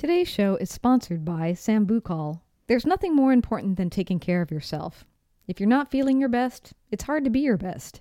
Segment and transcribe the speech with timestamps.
[0.00, 2.40] Today's show is sponsored by Sambucol.
[2.68, 5.04] There's nothing more important than taking care of yourself.
[5.46, 8.00] If you're not feeling your best, it's hard to be your best.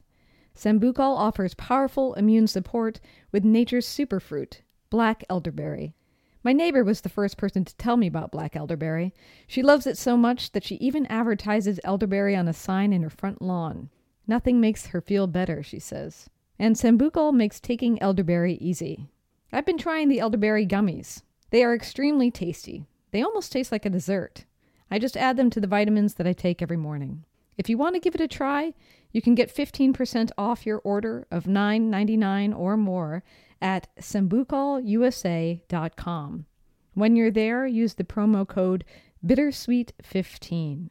[0.56, 3.02] Sambucol offers powerful immune support
[3.34, 5.94] with nature's superfruit, black elderberry.
[6.42, 9.14] My neighbor was the first person to tell me about black elderberry.
[9.46, 13.10] She loves it so much that she even advertises elderberry on a sign in her
[13.10, 13.90] front lawn.
[14.26, 16.30] Nothing makes her feel better, she says.
[16.58, 19.10] And Sambucol makes taking elderberry easy.
[19.52, 21.24] I've been trying the elderberry gummies.
[21.52, 22.86] They are extremely tasty.
[23.12, 24.46] They almost taste like a dessert.
[24.92, 27.26] I just add them to the vitamins that I take every morning.
[27.58, 28.74] If you want to give it a try,
[29.12, 33.24] you can get 15% off your order of $9.99 or more
[33.62, 36.46] at sambucolusa.com.
[36.94, 38.86] When you're there, use the promo code
[39.26, 40.90] bittersweet15.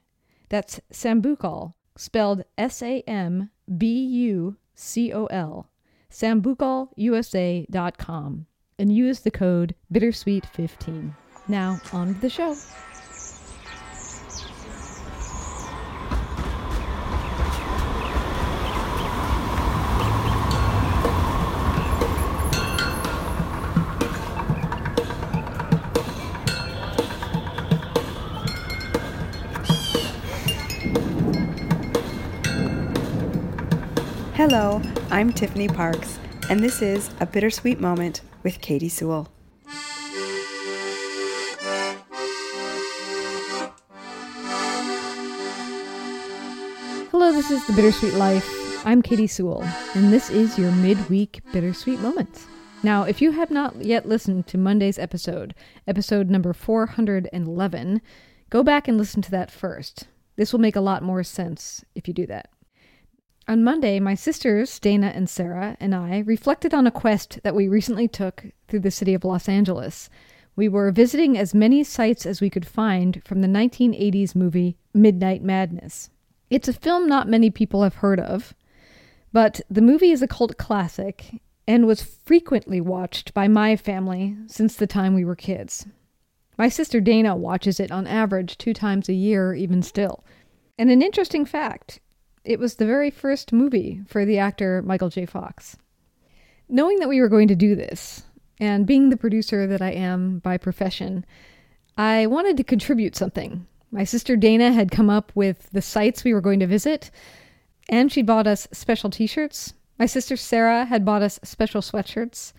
[0.48, 5.70] That's Sambucol, spelled S A M B U C O L,
[6.10, 8.46] sambucolusa.com,
[8.78, 11.12] and use the code bittersweet15.
[11.48, 12.54] Now, on to the show.
[34.34, 39.28] Hello, I'm Tiffany Parks, and this is A Bittersweet Moment with Katy Sewell.
[47.10, 48.86] Hello, this is The Bittersweet Life.
[48.86, 49.62] I'm Katy Sewell,
[49.94, 52.46] and this is your midweek Bittersweet Moments.
[52.82, 55.54] Now, if you have not yet listened to Monday's episode,
[55.86, 58.00] episode number 411,
[58.48, 60.06] go back and listen to that first.
[60.36, 62.48] This will make a lot more sense if you do that.
[63.48, 67.66] On Monday, my sisters, Dana and Sarah, and I reflected on a quest that we
[67.66, 70.10] recently took through the city of Los Angeles.
[70.54, 75.42] We were visiting as many sites as we could find from the 1980s movie Midnight
[75.42, 76.10] Madness.
[76.50, 78.52] It's a film not many people have heard of,
[79.32, 84.76] but the movie is a cult classic and was frequently watched by my family since
[84.76, 85.86] the time we were kids.
[86.58, 90.22] My sister Dana watches it on average two times a year, even still.
[90.76, 92.00] And an interesting fact
[92.44, 95.26] it was the very first movie for the actor Michael J.
[95.26, 95.76] Fox.
[96.68, 98.24] Knowing that we were going to do this,
[98.60, 101.24] and being the producer that I am by profession,
[101.96, 103.66] I wanted to contribute something.
[103.90, 107.10] My sister Dana had come up with the sites we were going to visit,
[107.88, 109.74] and she bought us special t shirts.
[109.98, 112.52] My sister Sarah had bought us special sweatshirts.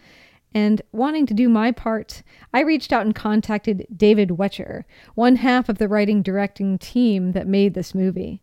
[0.53, 2.23] And wanting to do my part,
[2.53, 7.45] I reached out and contacted David Wechter, one half of the writing directing team that
[7.45, 8.41] made this movie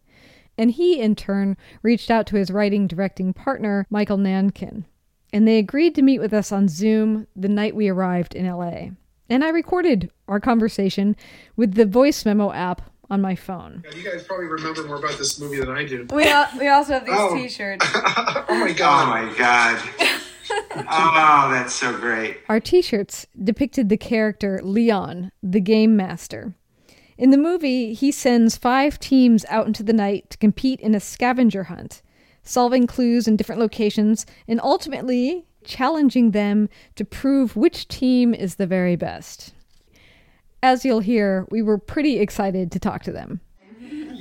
[0.59, 4.85] and he in turn reached out to his writing directing partner, Michael Nankin.
[5.33, 8.91] And they agreed to meet with us on Zoom the night we arrived in LA.
[9.29, 11.17] And I recorded our conversation
[11.57, 13.85] with the voice memo app on my phone.
[13.91, 16.07] Yeah, you guys probably remember more about this movie than I do.
[16.13, 17.35] We, al- we also have these Oh.
[17.37, 17.85] t-shirts.
[17.95, 19.27] oh my god.
[19.29, 20.21] Oh my god.
[20.89, 22.39] oh, that's so great.
[22.49, 26.55] Our t shirts depicted the character Leon, the game master.
[27.19, 31.01] In the movie, he sends five teams out into the night to compete in a
[31.01, 32.03] scavenger hunt,
[32.43, 38.67] solving clues in different locations and ultimately challenging them to prove which team is the
[38.67, 39.55] very best.
[40.63, 43.41] As you'll hear, we were pretty excited to talk to them.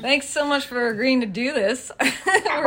[0.02, 1.92] Thanks so much for agreeing to do this.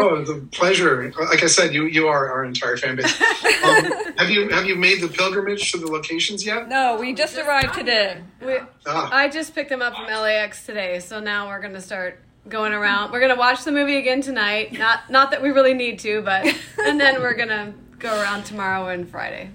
[0.00, 1.12] Oh, it's a pleasure.
[1.18, 3.20] Like I said, you you are our entire fan base.
[3.20, 6.68] Um, have you have you made the pilgrimage to the locations yet?
[6.68, 8.18] no, we just arrived today.
[8.40, 9.08] We, Ah.
[9.12, 13.10] I just picked them up from LAX today, so now we're gonna start going around.
[13.10, 14.72] We're gonna watch the movie again tonight.
[14.72, 16.46] Not not that we really need to, but
[16.84, 19.50] and then we're gonna go around tomorrow and Friday.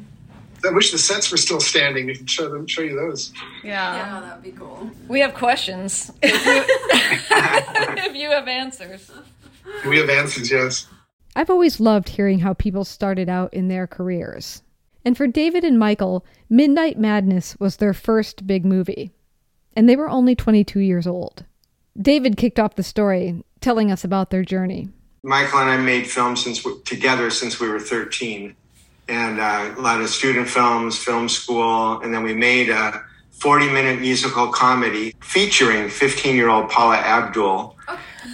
[0.66, 2.08] I wish the sets were still standing.
[2.08, 3.34] We can show them show you those.
[3.64, 4.22] Yeah.
[4.22, 4.90] that'd be cool.
[5.08, 6.12] We have questions.
[6.22, 6.64] If you,
[8.06, 9.12] if you have answers.
[9.86, 10.88] We have answers, yes.
[11.36, 14.62] I've always loved hearing how people started out in their careers.
[15.04, 19.12] And for David and Michael, Midnight Madness was their first big movie.
[19.76, 21.46] And they were only 22 years old.
[22.00, 24.90] David kicked off the story, telling us about their journey.
[25.24, 28.56] Michael and I made films since we, together since we were 13,
[29.08, 33.04] and uh, a lot of student films, film school, and then we made a
[33.40, 37.76] 40-minute musical comedy featuring 15-year-old Paula Abdul,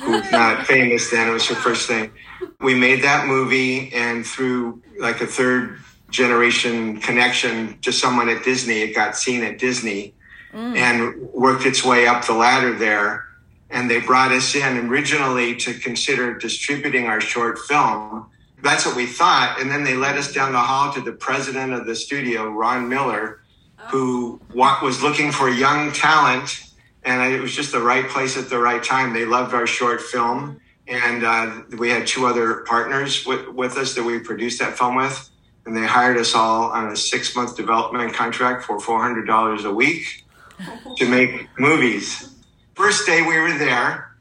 [0.04, 1.28] who's not famous then.
[1.28, 2.12] It was her first thing.
[2.60, 5.80] We made that movie, and through like a third
[6.10, 10.14] generation connection to someone at Disney, it got seen at Disney,
[10.54, 13.30] and worked its way up the ladder there
[13.70, 18.28] and they brought us in originally to consider distributing our short film.
[18.62, 19.60] That's what we thought.
[19.62, 22.90] And then they led us down the hall to the president of the studio, Ron
[22.90, 23.42] Miller,
[23.90, 26.66] who was looking for young talent,
[27.04, 29.14] and it was just the right place at the right time.
[29.14, 33.96] They loved our short film, and uh, we had two other partners with, with us
[33.96, 35.30] that we produced that film with,
[35.66, 39.66] and they hired us all on a six month development contract for four hundred dollars
[39.66, 40.26] a week
[40.98, 42.36] to make movies.
[42.76, 44.16] First day we were there,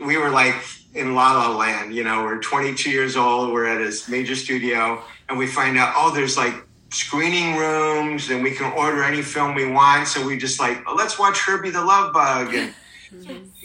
[0.00, 0.54] we were like
[0.94, 1.94] in La La Land.
[1.94, 5.94] You know, we're 22 years old, we're at a major studio, and we find out,
[5.96, 6.54] oh, there's like
[6.90, 10.08] screening rooms, and we can order any film we want.
[10.08, 12.54] So we just like, oh, let's watch Herbie the Love Bug.
[12.54, 12.74] And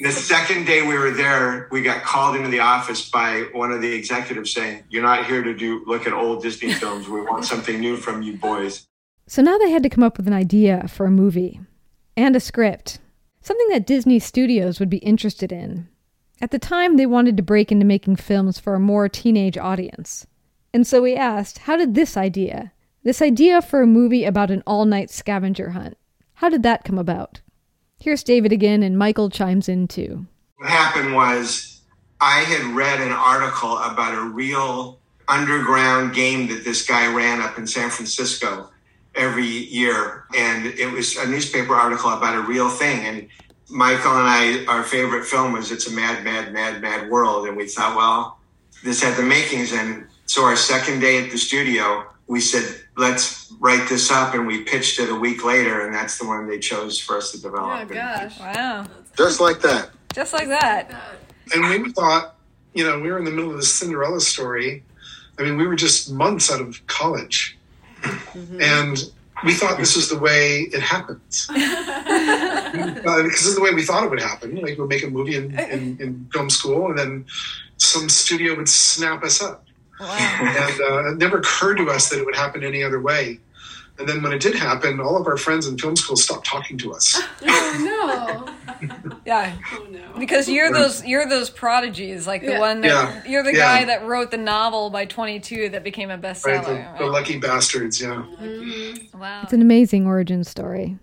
[0.02, 3.82] the second day we were there, we got called into the office by one of
[3.82, 7.08] the executives saying, "You're not here to do look at old Disney films.
[7.08, 8.88] We want something new from you boys."
[9.26, 11.62] So now they had to come up with an idea for a movie
[12.18, 13.00] and a script,
[13.42, 15.88] something that Disney Studios would be interested in.
[16.40, 20.28] At the time, they wanted to break into making films for a more teenage audience.
[20.74, 22.72] And so we asked, how did this idea,
[23.04, 25.98] this idea for a movie about an all night scavenger hunt,
[26.36, 27.42] how did that come about?
[28.00, 30.28] Here's David again, and Michael chimes in too.
[30.58, 31.82] What happened was
[32.22, 37.58] I had read an article about a real underground game that this guy ran up
[37.58, 38.70] in San Francisco
[39.16, 40.26] every year.
[40.36, 43.06] And it was a newspaper article about a real thing.
[43.06, 43.28] And
[43.70, 47.48] Michael and I, our favorite film was It's a Mad, Mad, Mad, Mad World.
[47.48, 48.40] And we thought, well,
[48.84, 49.74] this had the makings.
[49.74, 54.34] And so our second day at the studio, we said, let's write this up.
[54.34, 55.86] And we pitched it a week later.
[55.86, 57.82] And that's the one they chose for us to develop.
[57.82, 58.40] Oh gosh.
[58.40, 58.86] Wow.
[59.18, 59.90] Just like that.
[60.14, 60.94] Just like that.
[61.54, 62.36] And we thought,
[62.74, 64.84] you know, we were in the middle of this Cinderella story.
[65.40, 67.58] I mean, we were just months out of college.
[68.02, 68.62] Mm-hmm.
[68.62, 69.12] And
[69.44, 71.50] we thought this is the way it happens.
[72.68, 74.54] Uh, because this is the way we thought it would happen.
[74.56, 77.26] Like, we'd make a movie in, in, in film school, and then
[77.78, 79.66] some studio would snap us up.
[80.00, 80.08] Wow.
[80.10, 83.40] And uh, it never occurred to us that it would happen any other way.
[84.00, 86.78] And then when it did happen, all of our friends in film school stopped talking
[86.80, 87.22] to us.
[87.44, 88.57] Oh
[89.28, 89.54] Yeah.
[89.74, 90.00] Oh no.
[90.18, 92.60] Because you're those you're those prodigies, like the Yeah.
[92.60, 93.30] one that Yeah.
[93.30, 93.80] you're the Yeah.
[93.80, 96.22] guy that wrote the novel by 22 that became a Right?
[96.24, 96.98] bestseller.
[96.98, 98.24] The, the lucky bastards, yeah.
[98.26, 99.20] Oh, mm-hmm.
[99.20, 99.42] wow.
[99.44, 100.98] It's an amazing origin story.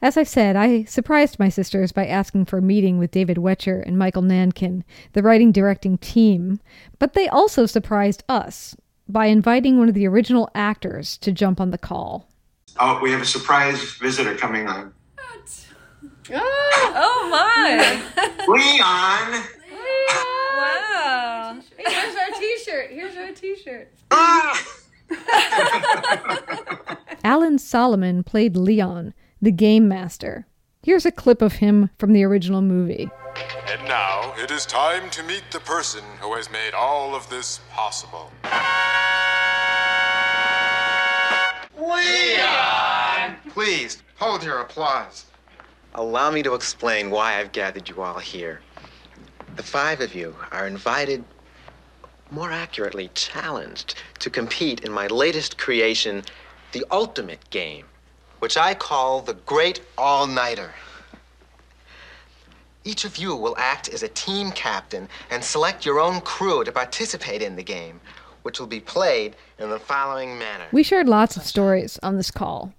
[0.00, 3.82] As I said, I surprised my sisters by asking for a meeting with David Wechter
[3.84, 6.60] and Michael Nankin, the writing directing team,
[7.00, 8.76] but they also surprised us
[9.08, 12.28] by inviting one of the original actors to jump on the call.
[12.80, 14.92] Oh, we have a surprise visitor coming on.
[16.30, 18.00] Oh, Oh my!
[18.46, 19.42] Leon!
[20.56, 21.58] wow.
[21.76, 22.90] hey, here's our T-shirt.
[22.90, 23.92] Here's our T-shirt.
[24.10, 24.64] Ah!
[27.24, 30.46] Alan Solomon played Leon, the game master.
[30.82, 33.10] Here's a clip of him from the original movie.
[33.68, 37.60] And now it is time to meet the person who has made all of this
[37.70, 38.30] possible.
[41.78, 43.36] Leon!
[43.50, 45.26] Please, hold your applause.
[45.94, 48.60] Allow me to explain why I've gathered you all here.
[49.56, 51.22] The five of you are invited,
[52.30, 56.22] more accurately, challenged to compete in my latest creation,
[56.72, 57.84] the ultimate game,
[58.38, 60.72] which I call the Great All Nighter.
[62.84, 66.72] Each of you will act as a team captain and select your own crew to
[66.72, 68.00] participate in the game,
[68.42, 70.64] which will be played in the following manner.
[70.72, 72.72] We shared lots of stories on this call,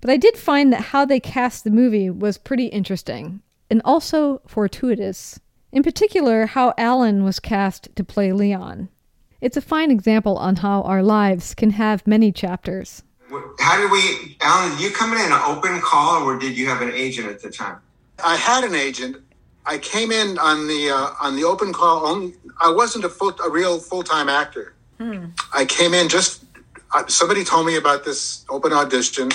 [0.00, 4.40] but I did find that how they cast the movie was pretty interesting and also
[4.46, 5.40] fortuitous.
[5.72, 8.88] In particular, how Alan was cast to play Leon.
[9.40, 13.02] It's a fine example on how our lives can have many chapters.
[13.58, 16.82] How did we, Alan, did you come in an open call or did you have
[16.82, 17.78] an agent at the time?
[18.22, 19.16] I had an agent.
[19.66, 22.06] I came in on the uh, on the open call.
[22.06, 24.74] Only I wasn't a full a real full time actor.
[25.52, 26.44] I came in just
[26.94, 29.30] uh, somebody told me about this open audition,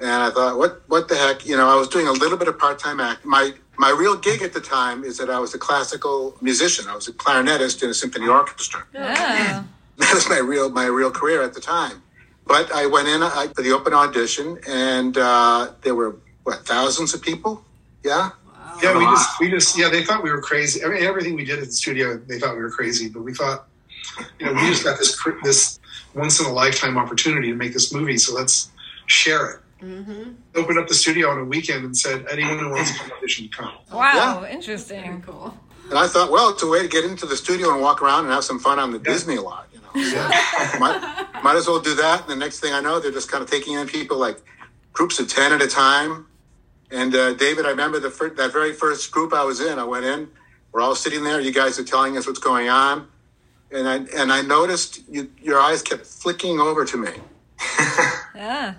[0.00, 1.46] and I thought, what what the heck?
[1.46, 3.24] You know, I was doing a little bit of part time act.
[3.24, 6.86] My my real gig at the time is that I was a classical musician.
[6.88, 8.84] I was a clarinetist in a symphony orchestra.
[8.92, 9.64] Yeah.
[9.98, 12.02] that was my real my real career at the time.
[12.46, 17.14] But I went in I, for the open audition, and uh, there were what thousands
[17.14, 17.62] of people.
[18.02, 18.30] Yeah,
[18.82, 20.82] Yeah, we just, we just, yeah, they thought we were crazy.
[20.82, 23.08] I mean, everything we did at the studio, they thought we were crazy.
[23.08, 23.66] But we thought,
[24.38, 25.78] you know, we just got this this
[26.14, 28.70] once in a lifetime opportunity to make this movie, so let's
[29.06, 29.60] share it.
[30.54, 33.48] Opened up the studio on a weekend and said, anyone who wants to come audition,
[33.48, 33.72] come.
[33.92, 34.44] Wow.
[34.50, 35.22] Interesting.
[35.22, 35.56] Cool.
[35.88, 38.24] and I thought, well, it's a way to get into the studio and walk around
[38.24, 39.68] and have some fun on the Disney lot.
[39.72, 42.20] You know, so might, might as well do that.
[42.22, 44.38] And the next thing I know, they're just kind of taking in people like
[44.92, 46.26] groups of ten at a time.
[46.92, 49.78] And uh, David, I remember the fir- that very first group I was in.
[49.78, 50.28] I went in.
[50.72, 51.40] We're all sitting there.
[51.40, 53.06] You guys are telling us what's going on,
[53.72, 57.10] and I and I noticed you, your eyes kept flicking over to me.
[58.34, 58.74] Yeah.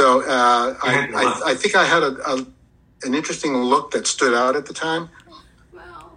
[0.00, 2.46] So uh, I, I, I think I had a, a,
[3.02, 5.10] an interesting look that stood out at the time,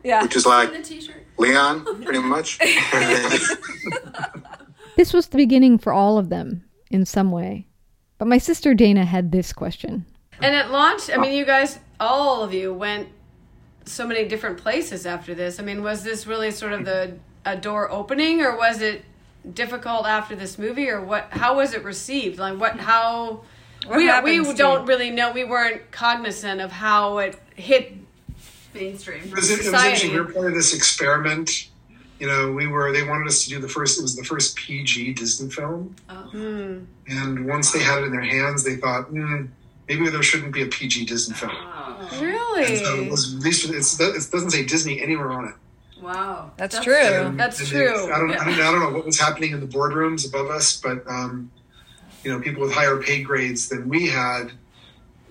[0.05, 0.23] Yeah.
[0.23, 0.71] which is like
[1.37, 2.59] Leon, pretty much.
[4.95, 7.67] This was the beginning for all of them in some way.
[8.19, 10.05] But my sister Dana had this question.
[10.39, 13.09] And at launch, I mean, you guys, all of you went
[13.85, 15.59] so many different places after this.
[15.59, 19.03] I mean, was this really sort of the a door opening, or was it
[19.51, 21.27] difficult after this movie, or what?
[21.31, 22.37] How was it received?
[22.37, 22.79] Like, what?
[22.79, 23.41] How?
[23.85, 25.31] What we happened, we don't really know.
[25.31, 27.93] We weren't cognizant of how it hit
[28.73, 29.87] mainstream It was, it was society.
[29.87, 30.11] interesting.
[30.13, 31.69] We were part of this experiment.
[32.19, 32.91] You know, we were.
[32.93, 33.99] They wanted us to do the first.
[33.99, 36.79] It was the first PG Disney film, Hmm.
[37.07, 39.45] and once they had it in their hands, they thought, hmm,
[39.89, 41.51] maybe there shouldn't be a PG Disney film.
[42.21, 42.65] Really?
[42.65, 43.69] And so it was released.
[43.69, 45.55] It's, it doesn't say Disney anywhere on it.
[46.01, 46.95] Wow, That's true.
[46.95, 47.79] And- That's and true.
[48.05, 50.47] they- I don't, I, don't, I don't know what was happening in the boardrooms above
[50.49, 51.49] us, but um,
[52.23, 54.51] you know, people with higher pay grades than we had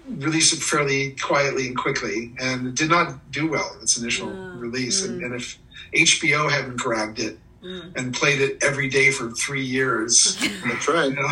[0.09, 4.29] released it fairly quietly and quickly, and it did not do well in its initial
[4.29, 5.05] release.
[5.05, 5.59] And, and if
[5.95, 11.11] HBO hadn't grabbed it and played it every day for three years, That's right.
[11.11, 11.29] you know,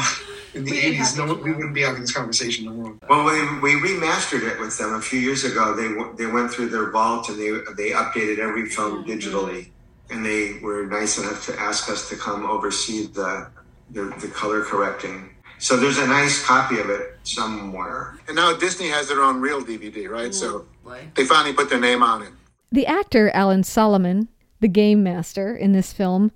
[0.54, 2.96] in the eighties, no, we wouldn't be having this conversation no more.
[3.08, 6.70] Well, when we remastered it with them a few years ago, they they went through
[6.70, 9.68] their vault and they they updated every film digitally,
[10.10, 13.48] and they were nice enough to ask us to come oversee the
[13.90, 15.30] the, the color correcting.
[15.60, 18.18] So there's a nice copy of it somewhere.
[18.26, 20.34] And now Disney has their own real DVD, right?
[20.34, 20.66] So
[21.14, 22.30] they finally put their name on it.
[22.72, 24.28] The actor Alan Solomon,
[24.60, 26.32] the game master in this film,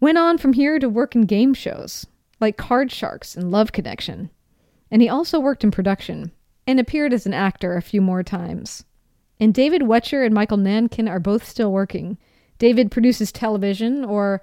[0.00, 2.06] went on from here to work in game shows
[2.40, 4.28] like Card Sharks and Love Connection.
[4.90, 6.32] And he also worked in production
[6.66, 8.84] and appeared as an actor a few more times.
[9.38, 12.18] And David Wechter and Michael Nankin are both still working.
[12.58, 14.42] David produces television, or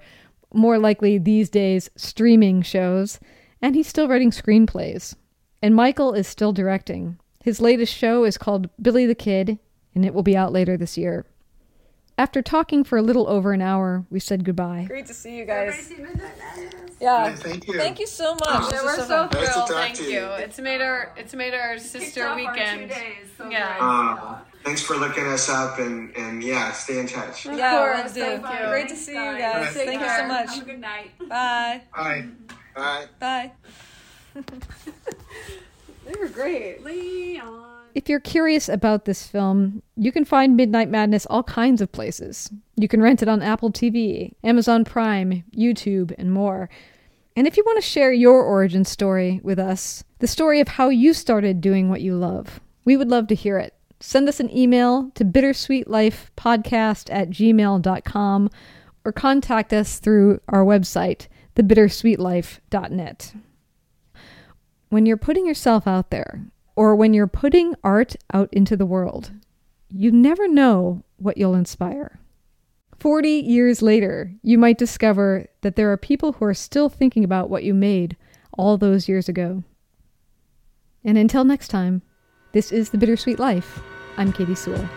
[0.52, 3.18] more likely these days, streaming shows,
[3.62, 5.14] and he's still writing screenplays.
[5.62, 7.18] And Michael is still directing.
[7.42, 9.58] His latest show is called Billy the Kid,
[9.94, 11.24] and it will be out later this year.
[12.18, 14.84] After talking for a little over an hour, we said goodbye.
[14.86, 15.90] Great to see you guys.
[17.00, 17.34] Yeah.
[17.34, 17.74] Thank you.
[17.78, 18.72] Thank you so much.
[18.72, 19.28] Yeah, we're was so fun.
[19.32, 19.68] Nice to thrilled.
[19.68, 20.10] talk Thank to you.
[20.10, 20.26] you.
[20.34, 22.90] It's made our it's made our sister weekend.
[22.90, 23.76] days yeah.
[23.80, 27.46] Uh, thanks for looking us up and and yeah, stay in touch.
[27.46, 28.42] Yeah, course, we'll do.
[28.42, 28.68] thank you.
[28.68, 29.74] Great to see you guys.
[29.74, 30.28] Take Thank you so care.
[30.28, 30.64] much.
[30.64, 31.10] good night.
[31.28, 31.82] Bye.
[31.92, 32.28] Bye.
[32.74, 33.06] Bye.
[33.18, 33.52] Bye.
[36.04, 36.84] They were great.
[36.84, 37.68] Leon.
[37.94, 42.50] If you're curious about this film, you can find Midnight Madness all kinds of places.
[42.76, 46.70] You can rent it on Apple TV, Amazon Prime, YouTube, and more.
[47.36, 50.88] And if you want to share your origin story with us, the story of how
[50.88, 53.74] you started doing what you love, we would love to hear it.
[54.00, 58.50] Send us an email to bittersweetlifepodcast at gmail.com
[59.04, 63.34] or contact us through our website, thebittersweetlife.net.
[64.88, 69.30] When you're putting yourself out there, or when you're putting art out into the world,
[69.88, 72.18] you never know what you'll inspire.
[72.98, 77.50] 40 years later, you might discover that there are people who are still thinking about
[77.50, 78.16] what you made
[78.56, 79.64] all those years ago.
[81.04, 82.02] And until next time,
[82.52, 83.80] this is The Bittersweet Life.
[84.16, 84.88] I'm Katy Sewell.